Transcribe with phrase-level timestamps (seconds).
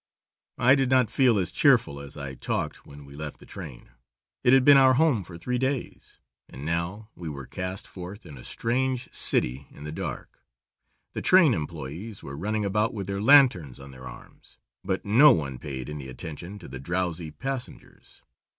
[0.57, 3.91] I did not feel as cheerful as I talked when we left the train.
[4.43, 6.17] It had been our home for three days,
[6.49, 10.43] and now we were cast forth in a strange city in the dark.
[11.13, 15.59] The train employés were running about with their lanterns on their arms, but no one
[15.59, 18.23] paid any attention to the drowsy passengers.